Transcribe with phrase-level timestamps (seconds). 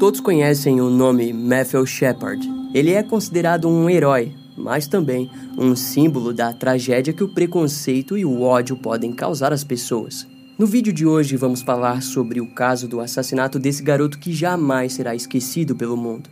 [0.00, 2.48] Todos conhecem o nome Matthew Shepard.
[2.72, 8.24] Ele é considerado um herói, mas também um símbolo da tragédia que o preconceito e
[8.24, 10.26] o ódio podem causar às pessoas.
[10.58, 14.94] No vídeo de hoje vamos falar sobre o caso do assassinato desse garoto que jamais
[14.94, 16.30] será esquecido pelo mundo.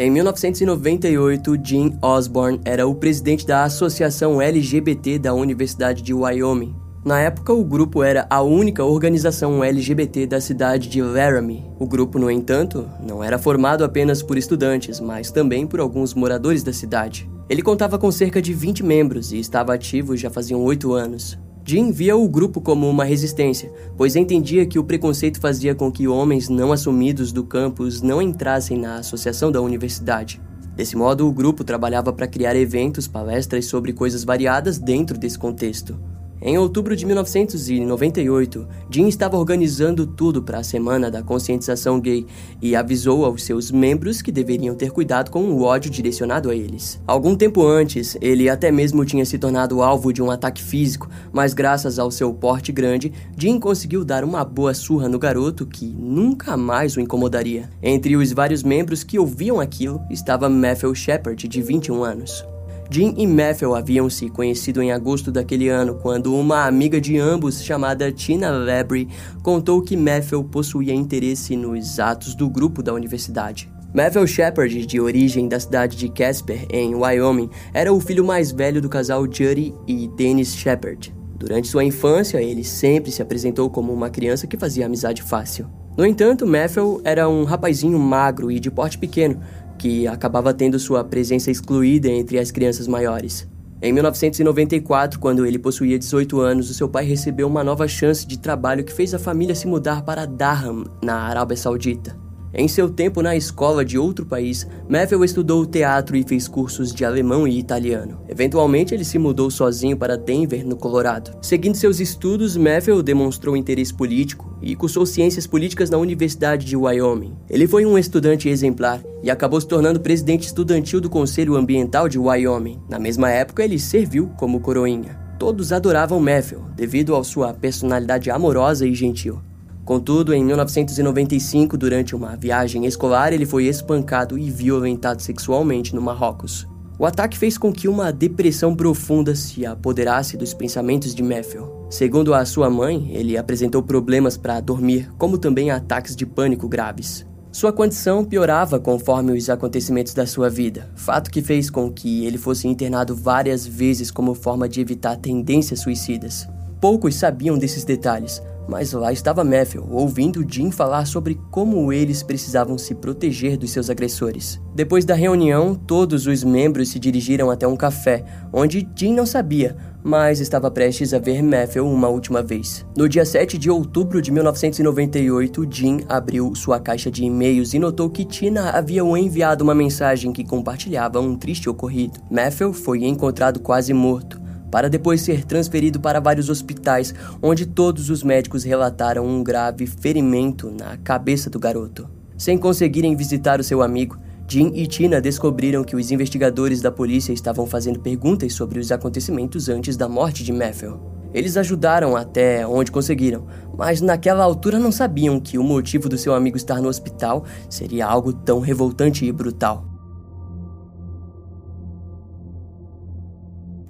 [0.00, 6.72] Em 1998, Jim Osborne era o presidente da Associação LGBT da Universidade de Wyoming.
[7.04, 11.64] Na época, o grupo era a única organização LGBT da cidade de Laramie.
[11.80, 16.62] O grupo, no entanto, não era formado apenas por estudantes, mas também por alguns moradores
[16.62, 17.28] da cidade.
[17.48, 21.36] Ele contava com cerca de 20 membros e estava ativo já faziam oito anos.
[21.68, 26.08] Jim via o grupo como uma resistência, pois entendia que o preconceito fazia com que
[26.08, 30.40] homens não assumidos do campus não entrassem na associação da universidade.
[30.74, 36.00] Desse modo, o grupo trabalhava para criar eventos, palestras sobre coisas variadas dentro desse contexto.
[36.40, 42.26] Em outubro de 1998, Jim estava organizando tudo para a Semana da Conscientização Gay
[42.62, 47.00] e avisou aos seus membros que deveriam ter cuidado com o ódio direcionado a eles.
[47.06, 51.54] Algum tempo antes, ele até mesmo tinha se tornado alvo de um ataque físico, mas
[51.54, 56.56] graças ao seu porte grande, Jim conseguiu dar uma boa surra no garoto que nunca
[56.56, 57.68] mais o incomodaria.
[57.82, 62.44] Entre os vários membros que ouviam aquilo estava Matthew Shepard, de 21 anos.
[62.90, 67.62] Jim e Matthew haviam se conhecido em agosto daquele ano, quando uma amiga de ambos,
[67.62, 69.08] chamada Tina Labrie,
[69.42, 73.70] contou que Matthew possuía interesse nos atos do grupo da universidade.
[73.92, 78.80] Matthew Shepard, de origem da cidade de Casper, em Wyoming, era o filho mais velho
[78.80, 81.14] do casal Judy e Dennis Shepard.
[81.38, 85.68] Durante sua infância, ele sempre se apresentou como uma criança que fazia amizade fácil.
[85.96, 89.40] No entanto, Matthew era um rapazinho magro e de porte pequeno,
[89.78, 93.48] que acabava tendo sua presença excluída entre as crianças maiores.
[93.80, 98.36] Em 1994, quando ele possuía 18 anos, o seu pai recebeu uma nova chance de
[98.36, 102.27] trabalho que fez a família se mudar para Dhaham, na Arábia Saudita.
[102.52, 107.04] Em seu tempo na escola de outro país, Matthew estudou teatro e fez cursos de
[107.04, 108.20] alemão e italiano.
[108.28, 111.36] Eventualmente, ele se mudou sozinho para Denver, no Colorado.
[111.42, 117.36] Seguindo seus estudos, Matthew demonstrou interesse político e cursou ciências políticas na Universidade de Wyoming.
[117.50, 122.18] Ele foi um estudante exemplar e acabou se tornando presidente estudantil do Conselho Ambiental de
[122.18, 122.80] Wyoming.
[122.88, 125.18] Na mesma época, ele serviu como coroinha.
[125.38, 129.40] Todos adoravam Matthew devido à sua personalidade amorosa e gentil.
[129.88, 136.68] Contudo, em 1995, durante uma viagem escolar, ele foi espancado e violentado sexualmente no Marrocos.
[136.98, 141.86] O ataque fez com que uma depressão profunda se apoderasse dos pensamentos de Matthew.
[141.88, 147.26] Segundo a sua mãe, ele apresentou problemas para dormir, como também ataques de pânico graves.
[147.50, 152.36] Sua condição piorava conforme os acontecimentos da sua vida, fato que fez com que ele
[152.36, 156.46] fosse internado várias vezes como forma de evitar tendências suicidas.
[156.78, 162.76] Poucos sabiam desses detalhes, mas lá estava Matthew, ouvindo Jim falar sobre como eles precisavam
[162.76, 164.60] se proteger dos seus agressores.
[164.74, 169.76] Depois da reunião, todos os membros se dirigiram até um café, onde Jim não sabia,
[170.04, 172.86] mas estava prestes a ver Matthew uma última vez.
[172.96, 178.10] No dia 7 de outubro de 1998, Jim abriu sua caixa de e-mails e notou
[178.10, 182.20] que Tina havia enviado uma mensagem que compartilhava um triste ocorrido.
[182.30, 188.22] Matthew foi encontrado quase morto para depois ser transferido para vários hospitais, onde todos os
[188.22, 192.08] médicos relataram um grave ferimento na cabeça do garoto.
[192.36, 197.32] Sem conseguirem visitar o seu amigo, Jim e Tina descobriram que os investigadores da polícia
[197.32, 200.98] estavam fazendo perguntas sobre os acontecimentos antes da morte de Matthew.
[201.34, 203.46] Eles ajudaram até onde conseguiram,
[203.76, 208.06] mas naquela altura não sabiam que o motivo do seu amigo estar no hospital seria
[208.06, 209.97] algo tão revoltante e brutal.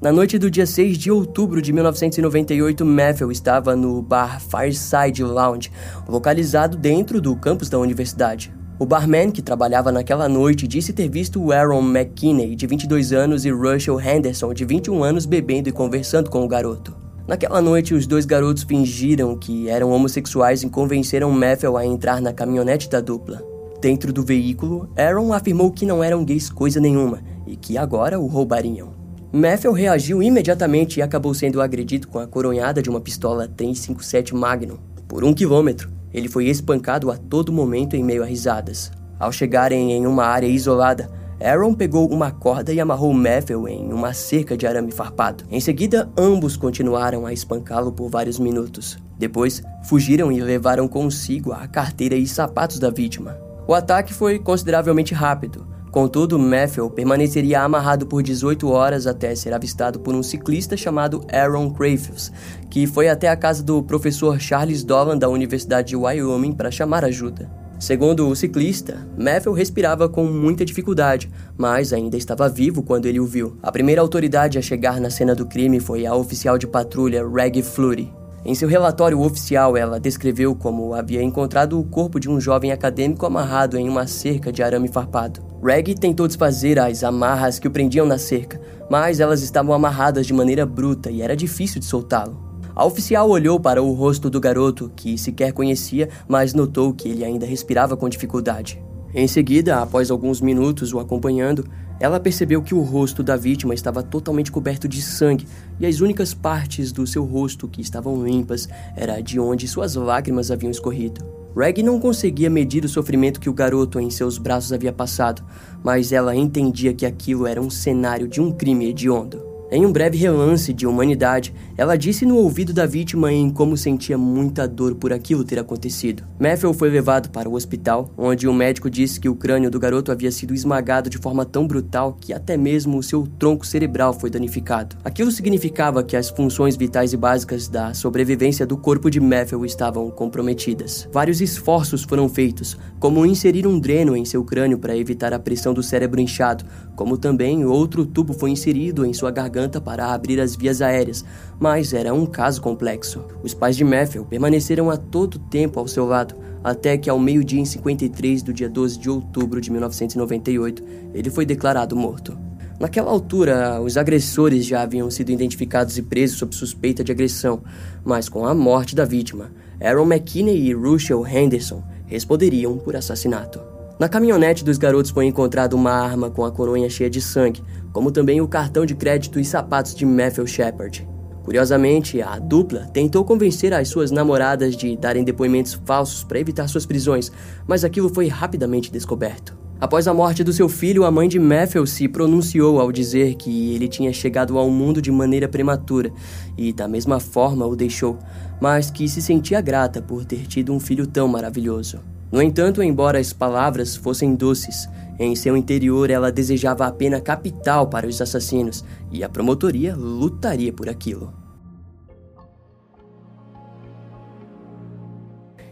[0.00, 5.72] Na noite do dia 6 de outubro de 1998, Matthew estava no bar Fireside Lounge,
[6.08, 8.54] localizado dentro do campus da universidade.
[8.78, 13.50] O barman que trabalhava naquela noite disse ter visto Aaron McKinney, de 22 anos, e
[13.50, 16.96] Russell Henderson, de 21 anos, bebendo e conversando com o garoto.
[17.26, 22.32] Naquela noite, os dois garotos fingiram que eram homossexuais e convenceram Matthew a entrar na
[22.32, 23.42] caminhonete da dupla.
[23.80, 28.28] Dentro do veículo, Aaron afirmou que não eram gays coisa nenhuma e que agora o
[28.28, 28.97] roubariam.
[29.30, 34.78] Matthew reagiu imediatamente e acabou sendo agredido com a coronhada de uma pistola 357 Magnum.
[35.06, 38.90] Por um quilômetro, ele foi espancado a todo momento em meio a risadas.
[39.20, 44.14] Ao chegarem em uma área isolada, Aaron pegou uma corda e amarrou Matthew em uma
[44.14, 45.44] cerca de arame farpado.
[45.50, 48.96] Em seguida, ambos continuaram a espancá-lo por vários minutos.
[49.18, 53.36] Depois, fugiram e levaram consigo a carteira e sapatos da vítima.
[53.66, 60.00] O ataque foi consideravelmente rápido, Contudo, Matthew permaneceria amarrado por 18 horas até ser avistado
[60.00, 62.30] por um ciclista chamado Aaron Crayfield,
[62.70, 67.04] que foi até a casa do professor Charles Dolan da Universidade de Wyoming para chamar
[67.04, 67.50] ajuda.
[67.78, 73.26] Segundo o ciclista, Matthew respirava com muita dificuldade, mas ainda estava vivo quando ele o
[73.26, 73.56] viu.
[73.62, 77.62] A primeira autoridade a chegar na cena do crime foi a oficial de patrulha Reg
[77.62, 78.17] Flurry.
[78.44, 83.26] Em seu relatório oficial, ela descreveu como havia encontrado o corpo de um jovem acadêmico
[83.26, 85.40] amarrado em uma cerca de arame farpado.
[85.62, 90.32] Reg tentou desfazer as amarras que o prendiam na cerca, mas elas estavam amarradas de
[90.32, 92.48] maneira bruta e era difícil de soltá-lo.
[92.76, 97.24] A oficial olhou para o rosto do garoto, que sequer conhecia, mas notou que ele
[97.24, 98.80] ainda respirava com dificuldade.
[99.14, 101.66] Em seguida, após alguns minutos o acompanhando,
[101.98, 105.46] ela percebeu que o rosto da vítima estava totalmente coberto de sangue
[105.80, 110.50] e as únicas partes do seu rosto que estavam limpas era de onde suas lágrimas
[110.50, 111.24] haviam escorrido.
[111.56, 115.42] Reg não conseguia medir o sofrimento que o garoto em seus braços havia passado,
[115.82, 119.47] mas ela entendia que aquilo era um cenário de um crime hediondo.
[119.70, 124.16] Em um breve relance de humanidade, ela disse no ouvido da vítima em como sentia
[124.16, 126.24] muita dor por aquilo ter acontecido.
[126.40, 129.78] Matthew foi levado para o hospital, onde o um médico disse que o crânio do
[129.78, 134.14] garoto havia sido esmagado de forma tão brutal que até mesmo o seu tronco cerebral
[134.14, 134.96] foi danificado.
[135.04, 140.10] Aquilo significava que as funções vitais e básicas da sobrevivência do corpo de Matthew estavam
[140.10, 141.06] comprometidas.
[141.12, 145.74] Vários esforços foram feitos, como inserir um dreno em seu crânio para evitar a pressão
[145.74, 146.64] do cérebro inchado,
[146.96, 151.24] como também outro tubo foi inserido em sua garganta garganta para abrir as vias aéreas,
[151.58, 153.24] mas era um caso complexo.
[153.42, 157.60] Os pais de Matthew permaneceram a todo tempo ao seu lado, até que ao meio-dia
[157.60, 162.38] em 53 do dia 12 de outubro de 1998, ele foi declarado morto.
[162.78, 167.60] Naquela altura, os agressores já haviam sido identificados e presos sob suspeita de agressão,
[168.04, 169.50] mas com a morte da vítima,
[169.80, 173.67] Aaron McKinney e Russell Henderson responderiam por assassinato.
[173.98, 178.12] Na caminhonete dos garotos foi encontrada uma arma com a coronha cheia de sangue, como
[178.12, 181.08] também o cartão de crédito e sapatos de Matthew Shepard.
[181.42, 186.86] Curiosamente, a dupla tentou convencer as suas namoradas de darem depoimentos falsos para evitar suas
[186.86, 187.32] prisões,
[187.66, 189.58] mas aquilo foi rapidamente descoberto.
[189.80, 193.74] Após a morte do seu filho, a mãe de Matthew se pronunciou ao dizer que
[193.74, 196.12] ele tinha chegado ao mundo de maneira prematura
[196.56, 198.16] e, da mesma forma, o deixou,
[198.60, 201.98] mas que se sentia grata por ter tido um filho tão maravilhoso.
[202.30, 204.88] No entanto, embora as palavras fossem doces,
[205.18, 210.72] em seu interior ela desejava a pena capital para os assassinos e a promotoria lutaria
[210.72, 211.32] por aquilo.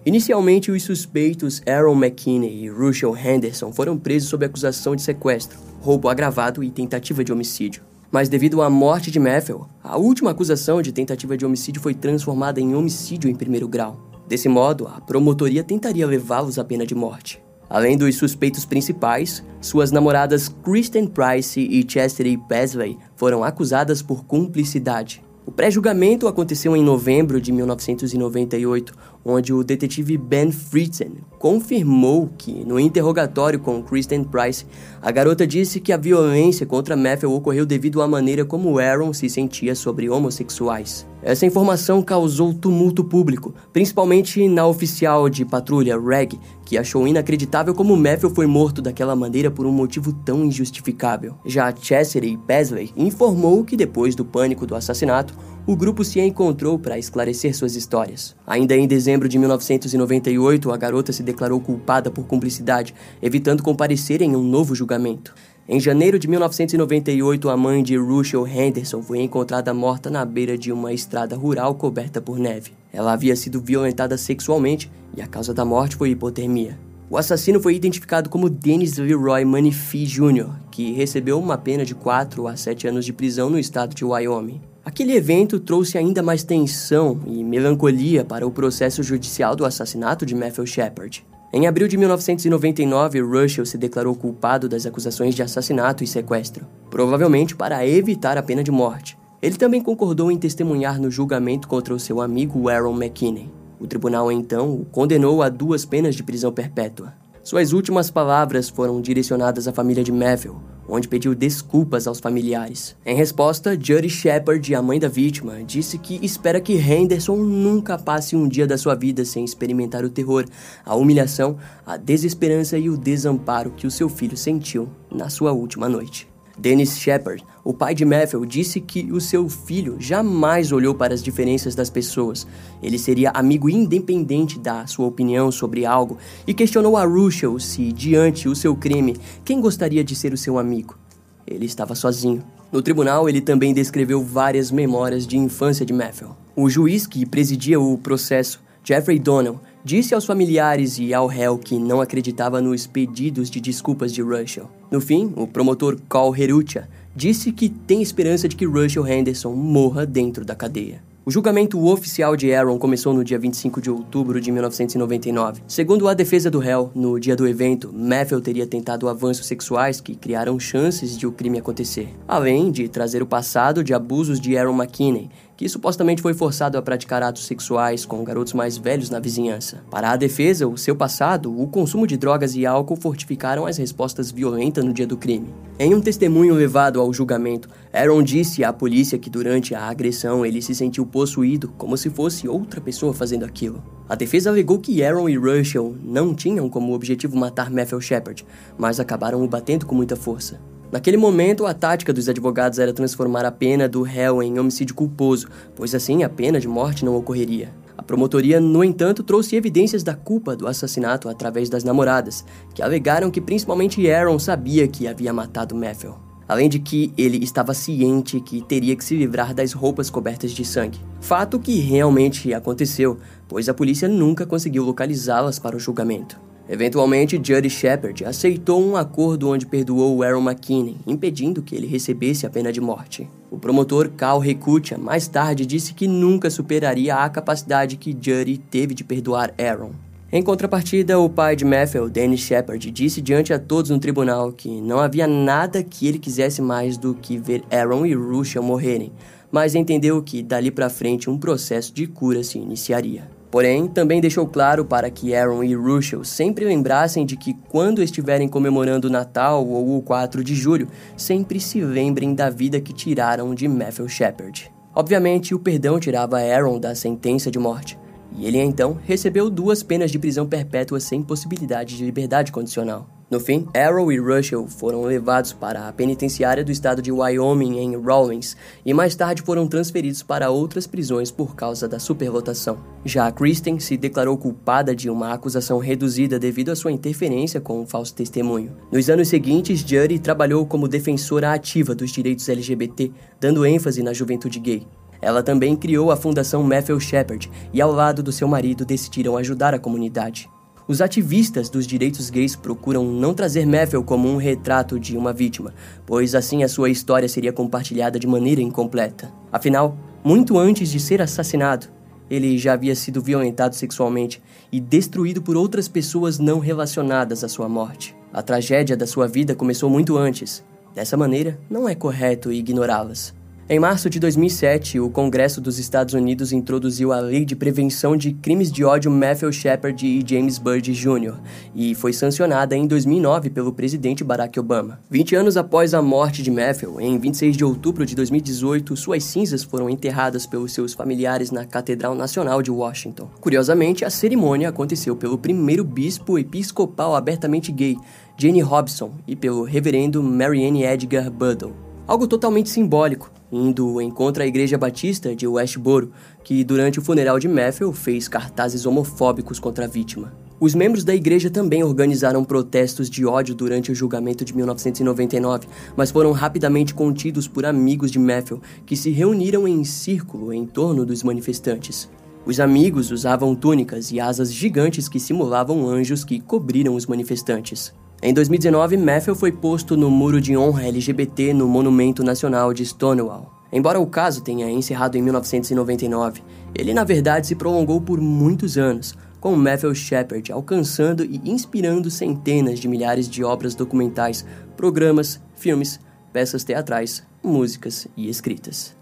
[0.04, 6.08] Inicialmente, os suspeitos Aaron McKinney e Russell Henderson foram presos sob acusação de sequestro, roubo
[6.08, 7.82] agravado e tentativa de homicídio.
[8.10, 12.60] Mas devido à morte de Matthew, a última acusação de tentativa de homicídio foi transformada
[12.60, 14.15] em homicídio em primeiro grau.
[14.28, 17.40] Desse modo, a promotoria tentaria levá-los à pena de morte.
[17.68, 25.22] Além dos suspeitos principais, suas namoradas Kristen Price e Chastity Pesley foram acusadas por cumplicidade.
[25.44, 28.92] O pré-julgamento aconteceu em novembro de 1998,
[29.28, 34.64] onde o detetive Ben Fritzen confirmou que, no interrogatório com Kristen Price,
[35.02, 39.28] a garota disse que a violência contra Matthew ocorreu devido à maneira como Aaron se
[39.28, 41.06] sentia sobre homossexuais.
[41.22, 47.96] Essa informação causou tumulto público, principalmente na oficial de patrulha Reg, que achou inacreditável como
[47.96, 51.34] Matthew foi morto daquela maneira por um motivo tão injustificável.
[51.44, 55.34] Já Chastity Pesley informou que depois do pânico do assassinato,
[55.66, 58.36] o grupo se encontrou para esclarecer suas histórias.
[58.46, 64.36] Ainda em dezembro de 1998, a garota se declarou culpada por cumplicidade, evitando comparecer em
[64.36, 65.34] um novo julgamento.
[65.68, 70.70] Em janeiro de 1998, a mãe de Russell Henderson foi encontrada morta na beira de
[70.70, 72.70] uma estrada rural coberta por neve.
[72.92, 76.78] Ela havia sido violentada sexualmente e a causa da morte foi hipotermia.
[77.10, 82.46] O assassino foi identificado como Dennis Leroy Manifi Jr., que recebeu uma pena de 4
[82.46, 84.60] a 7 anos de prisão no estado de Wyoming.
[84.86, 90.32] Aquele evento trouxe ainda mais tensão e melancolia para o processo judicial do assassinato de
[90.32, 91.26] Matthew Shepard.
[91.52, 97.56] Em abril de 1999, Russell se declarou culpado das acusações de assassinato e sequestro, provavelmente
[97.56, 99.18] para evitar a pena de morte.
[99.42, 103.50] Ele também concordou em testemunhar no julgamento contra o seu amigo Aaron McKinney.
[103.80, 107.12] O tribunal então o condenou a duas penas de prisão perpétua.
[107.42, 110.56] Suas últimas palavras foram direcionadas à família de Matthew,
[110.88, 112.96] onde pediu desculpas aos familiares.
[113.04, 118.36] Em resposta, Judy Shepard, a mãe da vítima, disse que espera que Henderson nunca passe
[118.36, 120.44] um dia da sua vida sem experimentar o terror,
[120.84, 125.88] a humilhação, a desesperança e o desamparo que o seu filho sentiu na sua última
[125.88, 126.28] noite.
[126.58, 131.20] Dennis Shepard, o pai de Matthew disse que o seu filho jamais olhou para as
[131.20, 132.46] diferenças das pessoas.
[132.80, 138.48] Ele seria amigo independente da sua opinião sobre algo e questionou a Russell se, diante
[138.48, 140.96] o seu crime, quem gostaria de ser o seu amigo.
[141.44, 142.44] Ele estava sozinho.
[142.70, 146.28] No tribunal, ele também descreveu várias memórias de infância de Matthew.
[146.54, 151.78] O juiz que presidia o processo, Jeffrey Donnell, disse aos familiares e ao réu que
[151.78, 154.68] não acreditava nos pedidos de desculpas de Russell.
[154.90, 160.04] No fim, o promotor Carl Herucha disse que tem esperança de que Russell Henderson morra
[160.04, 161.00] dentro da cadeia.
[161.24, 165.62] O julgamento oficial de Aaron começou no dia 25 de outubro de 1999.
[165.66, 170.14] Segundo a defesa do réu, no dia do evento, Matthew teria tentado avanços sexuais que
[170.14, 174.76] criaram chances de o crime acontecer, além de trazer o passado de abusos de Aaron
[174.76, 179.82] McKinney, que supostamente foi forçado a praticar atos sexuais com garotos mais velhos na vizinhança.
[179.90, 184.30] Para a defesa, o seu passado, o consumo de drogas e álcool fortificaram as respostas
[184.30, 185.54] violentas no dia do crime.
[185.78, 190.60] Em um testemunho levado ao julgamento, Aaron disse à polícia que durante a agressão ele
[190.60, 193.82] se sentiu possuído como se fosse outra pessoa fazendo aquilo.
[194.08, 198.46] A defesa alegou que Aaron e Russell não tinham como objetivo matar Matthew Shepard,
[198.78, 200.60] mas acabaram o batendo com muita força.
[200.90, 205.48] Naquele momento, a tática dos advogados era transformar a pena do réu em homicídio culposo,
[205.74, 207.74] pois assim a pena de morte não ocorreria.
[207.98, 213.30] A promotoria, no entanto, trouxe evidências da culpa do assassinato através das namoradas, que alegaram
[213.30, 216.14] que principalmente Aaron sabia que havia matado Matthew.
[216.48, 220.64] Além de que ele estava ciente que teria que se livrar das roupas cobertas de
[220.64, 221.00] sangue.
[221.20, 226.38] Fato que realmente aconteceu, pois a polícia nunca conseguiu localizá-las para o julgamento.
[226.68, 232.50] Eventualmente, Judy Shepard aceitou um acordo onde perdoou Aaron McKinney, impedindo que ele recebesse a
[232.50, 233.28] pena de morte.
[233.50, 238.94] O promotor Carl Recutia mais tarde disse que nunca superaria a capacidade que Judy teve
[238.94, 239.92] de perdoar Aaron.
[240.32, 244.80] Em contrapartida, o pai de Matthew, Danny Shepard, disse diante a todos no tribunal que
[244.80, 249.12] não havia nada que ele quisesse mais do que ver Aaron e Rushel morrerem,
[249.52, 253.35] mas entendeu que dali para frente um processo de cura se iniciaria.
[253.50, 258.48] Porém, também deixou claro para que Aaron e Russell sempre lembrassem de que quando estiverem
[258.48, 263.54] comemorando o Natal ou o 4 de julho, sempre se lembrem da vida que tiraram
[263.54, 264.72] de Matthew Shepard.
[264.94, 267.98] Obviamente, o perdão tirava Aaron da sentença de morte,
[268.36, 273.15] e ele então recebeu duas penas de prisão perpétua sem possibilidade de liberdade condicional.
[273.28, 278.00] No fim, Arrow e Russell foram levados para a penitenciária do estado de Wyoming em
[278.00, 282.78] Rawlins e mais tarde foram transferidos para outras prisões por causa da superlotação.
[283.04, 287.86] Já Kristen se declarou culpada de uma acusação reduzida devido à sua interferência com um
[287.86, 288.76] falso testemunho.
[288.92, 294.60] Nos anos seguintes, Judy trabalhou como defensora ativa dos direitos LGBT, dando ênfase na juventude
[294.60, 294.86] gay.
[295.20, 299.74] Ela também criou a Fundação Matthew Shepard e, ao lado do seu marido, decidiram ajudar
[299.74, 300.48] a comunidade.
[300.88, 305.74] Os ativistas dos direitos gays procuram não trazer Matthew como um retrato de uma vítima,
[306.06, 309.32] pois assim a sua história seria compartilhada de maneira incompleta.
[309.50, 311.88] Afinal, muito antes de ser assassinado,
[312.30, 314.40] ele já havia sido violentado sexualmente
[314.70, 318.14] e destruído por outras pessoas não relacionadas à sua morte.
[318.32, 320.64] A tragédia da sua vida começou muito antes.
[320.94, 323.34] Dessa maneira, não é correto ignorá-las.
[323.68, 328.32] Em março de 2007, o Congresso dos Estados Unidos introduziu a Lei de Prevenção de
[328.32, 331.34] Crimes de Ódio Matthew Shepard e James Byrd Jr.
[331.74, 335.00] e foi sancionada em 2009 pelo presidente Barack Obama.
[335.10, 339.64] 20 anos após a morte de Matthew, em 26 de outubro de 2018, suas cinzas
[339.64, 343.28] foram enterradas pelos seus familiares na Catedral Nacional de Washington.
[343.40, 347.96] Curiosamente, a cerimônia aconteceu pelo primeiro bispo episcopal abertamente gay,
[348.38, 351.74] Jenny Hobson, e pelo reverendo Marianne Edgar Buddle.
[352.06, 356.12] Algo totalmente simbólico, indo em contra a Igreja Batista de Westboro,
[356.42, 360.32] que durante o funeral de Matthew fez cartazes homofóbicos contra a vítima.
[360.58, 366.10] Os membros da igreja também organizaram protestos de ódio durante o julgamento de 1999, mas
[366.10, 371.22] foram rapidamente contidos por amigos de Matthew, que se reuniram em círculo em torno dos
[371.22, 372.08] manifestantes.
[372.46, 377.92] Os amigos usavam túnicas e asas gigantes que simulavam anjos que cobriram os manifestantes.
[378.26, 383.52] Em 2019, Matthew foi posto no muro de honra LGBT no Monumento Nacional de Stonewall.
[383.72, 386.42] Embora o caso tenha encerrado em 1999,
[386.74, 392.80] ele na verdade se prolongou por muitos anos, com Matthew Shepard alcançando e inspirando centenas
[392.80, 394.44] de milhares de obras documentais,
[394.76, 396.00] programas, filmes,
[396.32, 398.96] peças teatrais, músicas e escritas.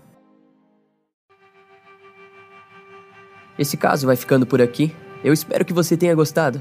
[3.58, 4.94] Esse caso vai ficando por aqui.
[5.24, 6.60] Eu espero que você tenha gostado.